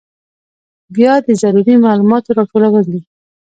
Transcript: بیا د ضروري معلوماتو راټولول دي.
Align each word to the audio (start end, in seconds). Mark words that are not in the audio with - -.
بیا 0.95 1.13
د 1.25 1.27
ضروري 1.41 1.75
معلوماتو 1.83 2.29
راټولول 2.39 2.85
دي. 2.91 3.01